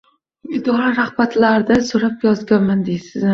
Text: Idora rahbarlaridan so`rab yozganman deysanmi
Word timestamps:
Idora 0.59 0.87
rahbarlaridan 0.99 1.85
so`rab 1.91 2.27
yozganman 2.29 2.83
deysanmi 2.91 3.29